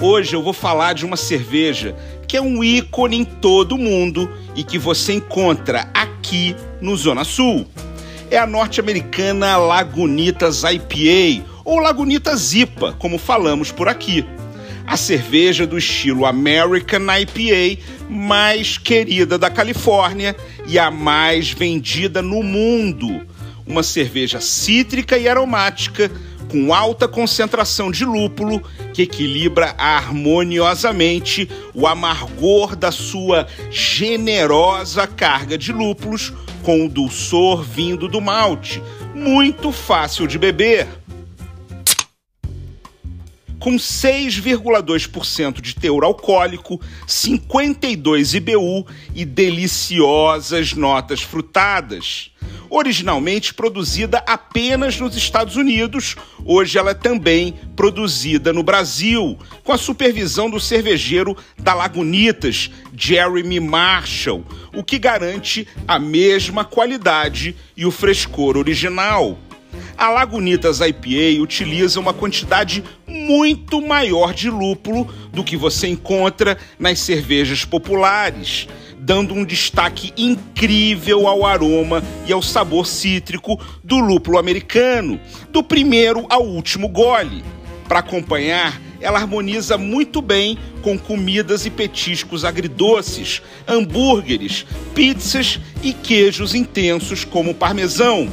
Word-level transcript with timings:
Hoje 0.00 0.36
eu 0.36 0.42
vou 0.44 0.52
falar 0.52 0.92
de 0.92 1.04
uma 1.04 1.16
cerveja 1.16 1.96
que 2.28 2.36
é 2.36 2.40
um 2.40 2.62
ícone 2.62 3.16
em 3.16 3.24
todo 3.24 3.72
o 3.72 3.78
mundo 3.78 4.30
e 4.54 4.62
que 4.62 4.78
você 4.78 5.14
encontra 5.14 5.90
aqui 5.92 6.54
no 6.80 6.96
Zona 6.96 7.24
Sul. 7.24 7.66
É 8.30 8.38
a 8.38 8.46
norte-americana 8.46 9.56
Lagunitas 9.56 10.62
IPA 10.62 11.44
ou 11.64 11.80
Lagunitas 11.80 12.54
IPA, 12.54 12.92
como 12.92 13.18
falamos 13.18 13.72
por 13.72 13.88
aqui. 13.88 14.24
A 14.86 14.96
cerveja 14.96 15.66
do 15.66 15.76
estilo 15.76 16.26
American 16.26 17.02
IPA 17.18 17.82
mais 18.08 18.78
querida 18.78 19.36
da 19.36 19.50
Califórnia 19.50 20.36
e 20.68 20.78
a 20.78 20.92
mais 20.92 21.50
vendida 21.50 22.22
no 22.22 22.40
mundo. 22.44 23.26
Uma 23.66 23.82
cerveja 23.82 24.40
cítrica 24.40 25.18
e 25.18 25.28
aromática 25.28 26.08
com 26.48 26.72
alta 26.72 27.06
concentração 27.06 27.90
de 27.90 28.04
lúpulo 28.04 28.62
que 28.92 29.02
equilibra 29.02 29.74
harmoniosamente 29.78 31.48
o 31.74 31.86
amargor 31.86 32.74
da 32.74 32.90
sua 32.90 33.46
generosa 33.70 35.06
carga 35.06 35.58
de 35.58 35.72
lúpulos 35.72 36.32
com 36.62 36.86
o 36.86 36.88
dulçor 36.88 37.62
vindo 37.62 38.08
do 38.08 38.20
malte, 38.20 38.82
muito 39.14 39.70
fácil 39.72 40.26
de 40.26 40.38
beber. 40.38 40.86
Com 43.58 43.76
6,2% 43.76 45.60
de 45.60 45.74
teor 45.74 46.04
alcoólico, 46.04 46.80
52 47.06 48.34
IBU 48.34 48.86
e 49.14 49.24
deliciosas 49.24 50.74
notas 50.74 51.20
frutadas 51.20 52.30
originalmente 52.70 53.54
produzida 53.54 54.22
apenas 54.26 54.98
nos 54.98 55.16
Estados 55.16 55.56
Unidos, 55.56 56.16
hoje 56.44 56.78
ela 56.78 56.90
é 56.90 56.94
também 56.94 57.54
produzida 57.74 58.52
no 58.52 58.62
Brasil, 58.62 59.38
com 59.64 59.72
a 59.72 59.78
supervisão 59.78 60.50
do 60.50 60.60
cervejeiro 60.60 61.36
da 61.58 61.74
Lagunitas, 61.74 62.70
Jeremy 62.96 63.60
Marshall, 63.60 64.44
o 64.74 64.82
que 64.82 64.98
garante 64.98 65.66
a 65.86 65.98
mesma 65.98 66.64
qualidade 66.64 67.56
e 67.76 67.86
o 67.86 67.90
frescor 67.90 68.56
original. 68.56 69.38
A 69.96 70.10
Lagunitas 70.10 70.80
IPA 70.80 71.42
utiliza 71.42 72.00
uma 72.00 72.14
quantidade 72.14 72.84
muito 73.06 73.80
maior 73.80 74.32
de 74.32 74.48
lúpulo 74.48 75.12
do 75.32 75.44
que 75.44 75.56
você 75.56 75.88
encontra 75.88 76.56
nas 76.78 77.00
cervejas 77.00 77.64
populares 77.64 78.68
dando 79.00 79.34
um 79.34 79.44
destaque 79.44 80.12
incrível 80.16 81.26
ao 81.26 81.46
aroma 81.46 82.02
e 82.26 82.32
ao 82.32 82.42
sabor 82.42 82.86
cítrico 82.86 83.58
do 83.82 83.98
lúpulo 83.98 84.38
americano, 84.38 85.20
do 85.50 85.62
primeiro 85.62 86.26
ao 86.28 86.44
último 86.44 86.88
gole. 86.88 87.44
Para 87.88 88.00
acompanhar, 88.00 88.80
ela 89.00 89.18
harmoniza 89.18 89.78
muito 89.78 90.20
bem 90.20 90.58
com 90.82 90.98
comidas 90.98 91.64
e 91.64 91.70
petiscos 91.70 92.44
agridoces, 92.44 93.40
hambúrgueres, 93.66 94.66
pizzas 94.94 95.60
e 95.82 95.92
queijos 95.92 96.54
intensos 96.54 97.24
como 97.24 97.54
parmesão. 97.54 98.28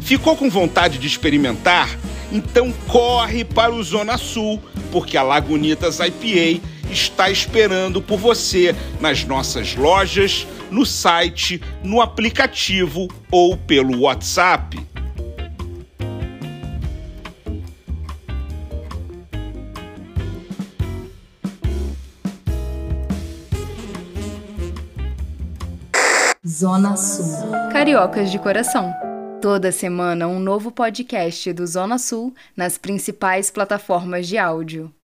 Ficou 0.00 0.36
com 0.36 0.48
vontade 0.48 0.98
de 0.98 1.06
experimentar? 1.06 1.90
Então 2.30 2.72
corre 2.88 3.44
para 3.44 3.72
o 3.72 3.82
Zona 3.82 4.16
Sul, 4.16 4.62
porque 4.90 5.16
a 5.16 5.22
Lagunitas 5.22 5.98
IPA 6.00 6.60
está 6.90 7.30
esperando 7.30 8.00
por 8.00 8.18
você 8.18 8.74
nas 9.00 9.24
nossas 9.24 9.74
lojas, 9.74 10.46
no 10.70 10.84
site, 10.84 11.60
no 11.82 12.00
aplicativo 12.00 13.08
ou 13.30 13.56
pelo 13.56 14.00
WhatsApp. 14.00 14.86
Zona 26.46 26.96
Sul. 26.96 27.50
Cariocas 27.72 28.30
de 28.30 28.38
coração. 28.38 28.94
Toda 29.42 29.70
semana 29.70 30.26
um 30.26 30.38
novo 30.38 30.70
podcast 30.70 31.52
do 31.52 31.66
Zona 31.66 31.98
Sul 31.98 32.34
nas 32.56 32.78
principais 32.78 33.50
plataformas 33.50 34.26
de 34.26 34.38
áudio. 34.38 34.95